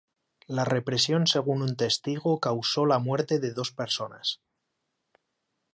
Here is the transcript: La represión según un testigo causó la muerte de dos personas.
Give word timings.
La 0.47 0.63
represión 0.65 1.27
según 1.27 1.61
un 1.61 1.75
testigo 1.75 2.39
causó 2.39 2.87
la 2.87 2.97
muerte 2.97 3.37
de 3.37 3.51
dos 3.53 3.71
personas. 3.71 4.41